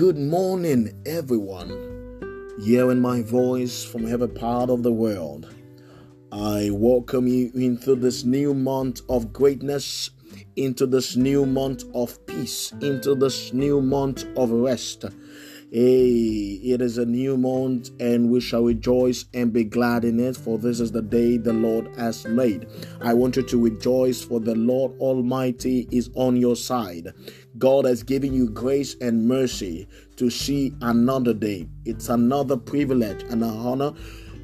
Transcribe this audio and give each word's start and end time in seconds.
Good 0.00 0.16
morning, 0.16 0.98
everyone. 1.04 1.68
Hearing 2.64 3.00
my 3.00 3.20
voice 3.20 3.84
from 3.84 4.10
every 4.10 4.28
part 4.28 4.70
of 4.70 4.82
the 4.82 4.90
world. 4.90 5.54
I 6.32 6.70
welcome 6.72 7.26
you 7.26 7.50
into 7.54 7.94
this 7.96 8.24
new 8.24 8.54
month 8.54 9.02
of 9.10 9.34
greatness, 9.34 10.08
into 10.56 10.86
this 10.86 11.16
new 11.16 11.44
month 11.44 11.84
of 11.94 12.24
peace, 12.24 12.72
into 12.80 13.14
this 13.14 13.52
new 13.52 13.82
month 13.82 14.24
of 14.38 14.50
rest. 14.50 15.04
Hey, 15.72 16.58
it 16.64 16.82
is 16.82 16.98
a 16.98 17.06
new 17.06 17.36
month, 17.36 17.90
and 18.00 18.28
we 18.28 18.40
shall 18.40 18.64
rejoice 18.64 19.26
and 19.32 19.52
be 19.52 19.62
glad 19.62 20.04
in 20.04 20.18
it, 20.18 20.36
for 20.36 20.58
this 20.58 20.80
is 20.80 20.90
the 20.90 21.00
day 21.00 21.36
the 21.36 21.52
Lord 21.52 21.94
has 21.96 22.26
made. 22.26 22.66
I 23.00 23.14
want 23.14 23.36
you 23.36 23.44
to 23.44 23.62
rejoice, 23.62 24.20
for 24.20 24.40
the 24.40 24.56
Lord 24.56 24.98
Almighty 24.98 25.86
is 25.92 26.10
on 26.16 26.34
your 26.34 26.56
side. 26.56 27.14
God 27.56 27.84
has 27.84 28.02
given 28.02 28.34
you 28.34 28.50
grace 28.50 28.96
and 29.00 29.28
mercy 29.28 29.86
to 30.16 30.28
see 30.28 30.74
another 30.80 31.34
day. 31.34 31.68
It's 31.84 32.08
another 32.08 32.56
privilege 32.56 33.22
and 33.30 33.44
an 33.44 33.50
honor 33.50 33.92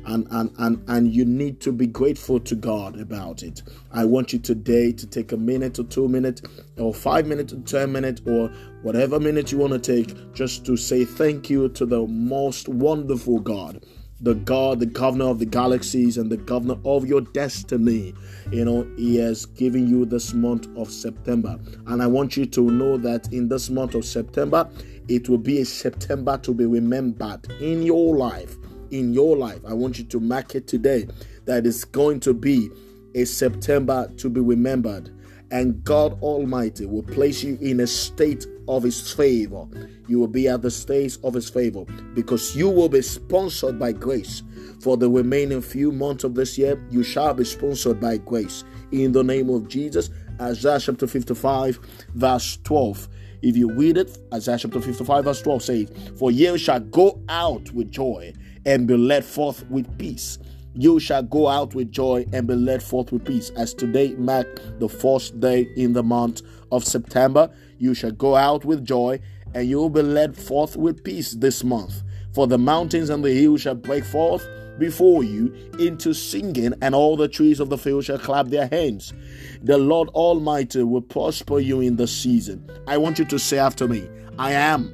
and, 0.07 0.27
and, 0.31 0.53
and, 0.59 0.85
and 0.89 1.13
you 1.13 1.25
need 1.25 1.61
to 1.61 1.73
be 1.73 1.87
grateful 1.87 2.41
to 2.41 2.55
God 2.55 2.99
about 3.01 3.43
it. 3.43 3.63
I 3.93 4.05
want 4.05 4.33
you 4.33 4.39
today 4.39 4.93
to 4.93 5.07
take 5.07 5.33
a 5.33 5.37
minute 5.37 5.79
or 5.79 5.85
two 5.85 6.09
minutes 6.09 6.43
or 6.79 6.95
five 6.95 7.27
minutes 7.27 7.53
or 7.53 7.61
10 7.61 7.93
minutes 7.93 8.23
or 8.27 8.49
whatever 8.83 9.19
minute 9.19 9.53
you 9.53 9.59
want 9.59 9.73
to 9.73 9.79
take 9.79 10.33
just 10.33 10.65
to 10.67 10.77
say 10.77 11.05
thank 11.05 11.51
you 11.51 11.69
to 11.71 11.85
the 11.85 12.07
most 12.07 12.69
wonderful 12.69 13.41
God 13.41 13.85
the 14.21 14.35
God, 14.35 14.81
the 14.81 14.87
governor 14.87 15.27
of 15.27 15.39
the 15.39 15.45
galaxies, 15.45 16.17
and 16.17 16.31
the 16.31 16.39
governor 16.39 16.77
of 16.85 17.07
your 17.07 17.21
destiny. 17.21 18.15
You 18.51 18.65
know, 18.65 18.87
He 18.97 19.17
has 19.17 19.45
given 19.45 19.87
you 19.89 20.07
this 20.07 20.33
month 20.33 20.69
of 20.77 20.91
September. 20.91 21.59
And 21.87 22.03
I 22.03 22.07
want 22.07 22.35
you 22.37 22.47
to 22.47 22.71
know 22.71 22.97
that 22.97 23.31
in 23.33 23.49
this 23.49 23.69
month 23.69 23.95
of 23.95 24.05
September, 24.05 24.71
it 25.09 25.29
will 25.29 25.39
be 25.39 25.61
a 25.61 25.65
September 25.65 26.39
to 26.39 26.55
be 26.55 26.65
remembered 26.65 27.53
in 27.61 27.83
your 27.83 28.17
life 28.17 28.57
in 28.91 29.13
your 29.13 29.37
life. 29.37 29.61
I 29.67 29.75
want 29.75 29.99
you 29.99 30.05
to 30.05 30.21
mark 30.21 30.55
it 30.55 30.67
today 30.67 31.07
that 31.45 31.67
it's 31.67 31.85
going 31.85 32.21
to 32.21 32.35
be 32.35 32.71
a 33.15 33.25
September 33.25 34.11
to 34.19 34.29
be 34.29 34.41
remembered. 34.41 35.11
And 35.51 35.83
God 35.85 36.21
Almighty 36.23 36.87
will 36.87 37.05
place 37.05 37.43
you 37.43 37.57
in 37.61 37.81
a 37.81 37.87
state 37.87 38.47
of 38.69 38.83
His 38.83 39.13
favor. 39.13 39.67
You 40.09 40.19
will 40.19 40.29
be 40.29 40.49
at 40.49 40.63
the 40.63 40.71
stage 40.71 41.19
of 41.23 41.35
His 41.35 41.49
favor 41.49 41.85
because 42.15 42.57
you 42.57 42.69
will 42.69 42.89
be 42.89 43.03
sponsored 43.03 43.79
by 43.79 43.93
grace. 43.93 44.43
For 44.81 44.97
the 44.97 45.09
remaining 45.09 45.63
few 45.63 45.93
months 45.93 46.25
of 46.25 46.35
this 46.35 46.59
year, 46.59 46.85
you 46.91 47.03
shall 47.03 47.33
be 47.33 47.45
sponsored 47.45 48.01
by 48.01 48.19
grace. 48.19 48.65
In 48.91 49.13
the 49.13 49.23
name 49.23 49.49
of 49.51 49.69
Jesus, 49.69 50.11
Isaiah 50.41 50.81
chapter 50.81 51.07
55, 51.07 51.79
verse 52.15 52.59
12. 52.65 53.09
If 53.43 53.57
you 53.57 53.73
read 53.73 53.97
it, 53.97 54.19
Isaiah 54.35 54.59
chapter 54.59 54.81
55, 54.81 55.25
verse 55.25 55.43
12 55.43 55.63
says, 55.63 55.91
For 56.19 56.31
ye 56.31 56.59
shall 56.59 56.81
go 56.81 57.23
out 57.29 57.71
with 57.73 57.91
joy 57.91 58.33
and 58.67 58.87
be 58.87 58.97
led 58.97 59.25
forth 59.25 59.65
with 59.71 59.99
peace. 59.99 60.39
You 60.75 61.01
shall 61.01 61.23
go 61.23 61.49
out 61.49 61.75
with 61.75 61.91
joy 61.91 62.27
and 62.35 62.47
be 62.47 62.55
led 62.55 62.83
forth 62.83 63.11
with 63.11 63.25
peace. 63.25 63.51
As 63.57 63.73
today 63.73 64.15
mark 64.19 64.61
the 64.79 64.89
first 64.89 65.41
day 65.41 65.67
in 65.77 65.95
the 65.95 66.03
month 66.03 66.43
of 66.71 66.85
September, 66.85 67.51
you 67.79 67.95
shall 67.95 68.11
go 68.11 68.37
out 68.37 68.65
with 68.67 68.85
joy 68.85 69.21
and 69.55 69.67
you 69.67 69.79
will 69.79 69.89
be 69.89 70.03
led 70.03 70.37
forth 70.37 70.77
with 70.77 71.03
peace 71.03 71.33
this 71.33 71.65
month. 71.65 72.03
For 72.35 72.47
the 72.47 72.59
mountains 72.59 73.09
and 73.09 73.25
the 73.25 73.33
hills 73.33 73.63
shall 73.63 73.75
break 73.75 74.05
forth 74.05 74.47
before 74.79 75.25
you 75.25 75.55
into 75.79 76.13
singing, 76.13 76.75
and 76.83 76.95
all 76.95 77.17
the 77.17 77.29
trees 77.29 77.61
of 77.61 77.71
the 77.71 77.79
field 77.79 78.05
shall 78.05 78.19
clap 78.19 78.49
their 78.49 78.67
hands. 78.67 79.15
The 79.63 79.79
Lord 79.79 80.11
Almighty 80.11 80.83
will 80.83 81.01
prosper 81.01 81.59
you 81.59 81.81
in 81.81 81.97
the 81.97 82.07
season. 82.07 82.69
I 82.87 82.99
want 82.99 83.19
you 83.19 83.25
to 83.25 83.39
say 83.39 83.59
after 83.59 83.89
me, 83.89 84.07
I 84.39 84.53
am, 84.53 84.93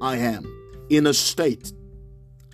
I 0.00 0.16
am 0.16 0.44
in 0.90 1.06
a 1.06 1.14
state 1.14 1.72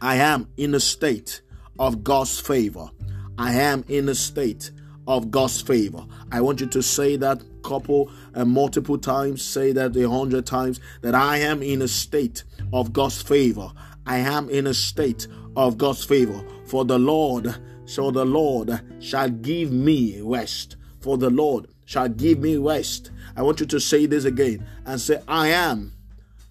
I 0.00 0.16
am 0.16 0.48
in 0.56 0.74
a 0.74 0.80
state 0.80 1.40
of 1.78 2.04
God's 2.04 2.38
favor. 2.40 2.90
I 3.36 3.54
am 3.54 3.84
in 3.88 4.08
a 4.08 4.14
state 4.14 4.70
of 5.06 5.30
God's 5.30 5.60
favor. 5.60 6.04
I 6.30 6.40
want 6.40 6.60
you 6.60 6.66
to 6.68 6.82
say 6.82 7.16
that 7.16 7.42
couple 7.62 8.10
and 8.34 8.50
multiple 8.50 8.98
times, 8.98 9.42
say 9.42 9.72
that 9.72 9.96
a 9.96 10.08
hundred 10.08 10.46
times, 10.46 10.80
that 11.02 11.14
I 11.14 11.38
am 11.38 11.62
in 11.62 11.82
a 11.82 11.88
state 11.88 12.44
of 12.72 12.92
God's 12.92 13.22
favor. 13.22 13.72
I 14.06 14.18
am 14.18 14.48
in 14.50 14.66
a 14.66 14.74
state 14.74 15.26
of 15.56 15.78
God's 15.78 16.04
favor. 16.04 16.44
For 16.66 16.84
the 16.84 16.98
Lord, 16.98 17.54
so 17.84 18.10
the 18.10 18.24
Lord 18.24 18.80
shall 19.00 19.30
give 19.30 19.72
me 19.72 20.20
rest. 20.20 20.76
For 21.00 21.16
the 21.18 21.30
Lord 21.30 21.68
shall 21.84 22.08
give 22.08 22.38
me 22.38 22.56
rest. 22.56 23.10
I 23.36 23.42
want 23.42 23.60
you 23.60 23.66
to 23.66 23.80
say 23.80 24.06
this 24.06 24.24
again 24.24 24.66
and 24.84 25.00
say, 25.00 25.22
I 25.26 25.48
am 25.48 25.92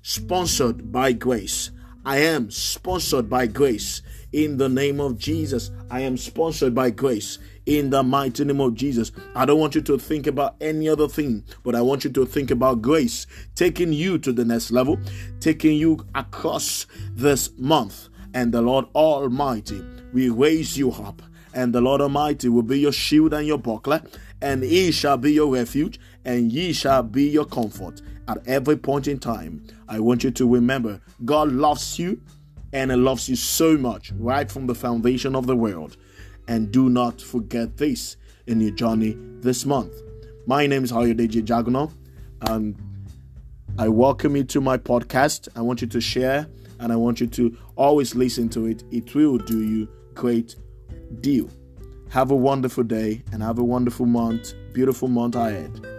sponsored 0.01 0.91
by 0.91 1.11
grace. 1.11 1.71
I 2.07 2.19
am 2.19 2.49
sponsored 2.51 3.29
by 3.29 3.47
grace 3.47 4.01
in 4.31 4.55
the 4.55 4.69
name 4.69 5.01
of 5.01 5.17
Jesus. 5.17 5.71
I 5.91 5.99
am 5.99 6.15
sponsored 6.15 6.73
by 6.73 6.89
grace 6.89 7.37
in 7.65 7.89
the 7.89 8.01
mighty 8.01 8.45
name 8.45 8.61
of 8.61 8.75
Jesus. 8.75 9.11
I 9.35 9.43
don't 9.43 9.59
want 9.59 9.75
you 9.75 9.81
to 9.81 9.97
think 9.97 10.25
about 10.25 10.55
any 10.61 10.87
other 10.87 11.09
thing, 11.09 11.43
but 11.65 11.75
I 11.75 11.81
want 11.81 12.05
you 12.05 12.09
to 12.11 12.25
think 12.25 12.49
about 12.49 12.81
grace 12.81 13.27
taking 13.55 13.91
you 13.91 14.17
to 14.19 14.31
the 14.31 14.45
next 14.45 14.71
level, 14.71 14.97
taking 15.41 15.75
you 15.75 15.99
across 16.15 16.85
this 17.11 17.49
month. 17.57 18.07
And 18.33 18.53
the 18.53 18.61
Lord 18.61 18.85
Almighty 18.95 19.83
will 20.13 20.33
raise 20.33 20.77
you 20.77 20.93
up, 20.93 21.21
and 21.53 21.75
the 21.75 21.81
Lord 21.81 21.99
Almighty 21.99 22.47
will 22.47 22.63
be 22.63 22.79
your 22.79 22.93
shield 22.93 23.33
and 23.33 23.45
your 23.45 23.57
buckler, 23.57 24.01
and 24.41 24.63
He 24.63 24.93
shall 24.93 25.17
be 25.17 25.33
your 25.33 25.51
refuge, 25.51 25.99
and 26.27 26.51
ye 26.51 26.73
shall 26.73 27.01
be 27.01 27.23
your 27.23 27.45
comfort 27.45 28.01
at 28.27 28.45
every 28.45 28.75
point 28.75 29.07
in 29.07 29.17
time. 29.17 29.65
I 29.87 29.99
want 30.01 30.25
you 30.25 30.31
to 30.31 30.47
remember 30.47 31.01
God 31.23 31.53
loves 31.53 31.97
you 31.97 32.21
and 32.73 32.91
He 32.91 32.97
loves 32.97 33.29
you 33.29 33.37
so 33.37 33.77
much 33.77 34.11
right 34.19 34.51
from 34.51 34.67
the 34.67 34.75
foundation 34.75 35.35
of 35.35 35.47
the 35.47 35.55
world. 35.55 35.95
And 36.49 36.69
do 36.71 36.89
not 36.89 37.21
forget 37.21 37.77
this 37.77 38.17
in 38.45 38.59
your 38.59 38.71
journey 38.71 39.15
this 39.39 39.65
month. 39.65 39.93
My 40.45 40.67
name 40.67 40.83
is 40.83 40.91
Ayodeji 40.91 41.43
Jagono. 41.43 41.91
and 42.41 42.75
I 43.79 43.87
welcome 43.87 44.35
you 44.35 44.43
to 44.45 44.59
my 44.59 44.77
podcast. 44.77 45.47
I 45.55 45.61
want 45.61 45.81
you 45.81 45.87
to 45.87 46.01
share 46.01 46.47
and 46.79 46.91
I 46.91 46.97
want 46.97 47.21
you 47.21 47.27
to 47.27 47.57
always 47.77 48.15
listen 48.15 48.49
to 48.49 48.65
it. 48.65 48.83
It 48.91 49.15
will 49.15 49.37
do 49.37 49.63
you 49.63 49.87
great 50.13 50.55
deal. 51.21 51.49
Have 52.09 52.31
a 52.31 52.35
wonderful 52.35 52.83
day 52.83 53.23
and 53.31 53.41
have 53.41 53.59
a 53.59 53.63
wonderful 53.63 54.05
month, 54.05 54.53
beautiful 54.73 55.07
month 55.07 55.35
ahead. 55.35 55.96